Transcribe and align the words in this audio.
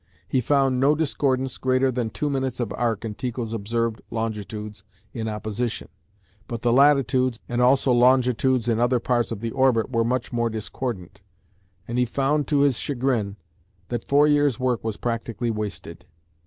He 0.27 0.41
found 0.41 0.79
no 0.79 0.95
discordance 0.95 1.59
greater 1.59 1.91
than 1.91 2.09
two 2.09 2.27
minutes 2.27 2.59
of 2.59 2.73
arc 2.73 3.05
in 3.05 3.13
Tycho's 3.13 3.53
observed 3.53 4.01
longitudes 4.09 4.83
in 5.13 5.27
opposition, 5.27 5.89
but 6.47 6.63
the 6.63 6.73
latitudes, 6.73 7.39
and 7.47 7.61
also 7.61 7.91
longitudes 7.91 8.67
in 8.67 8.79
other 8.79 8.99
parts 8.99 9.31
of 9.31 9.41
the 9.41 9.51
orbit 9.51 9.91
were 9.91 10.03
much 10.03 10.33
more 10.33 10.49
discordant, 10.49 11.21
and 11.87 11.99
he 11.99 12.05
found 12.05 12.47
to 12.47 12.61
his 12.61 12.79
chagrin 12.79 13.35
that 13.89 14.03
four 14.07 14.27
years' 14.27 14.59
work 14.59 14.83
was 14.83 14.97
practically 14.97 15.51
wasted. 15.51 16.03